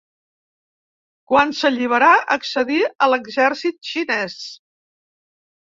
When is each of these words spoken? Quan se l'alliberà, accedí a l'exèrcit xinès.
Quan 1.31 1.53
se 1.57 1.71
l'alliberà, 1.73 2.09
accedí 2.37 2.81
a 2.87 3.11
l'exèrcit 3.13 3.79
xinès. 3.93 4.43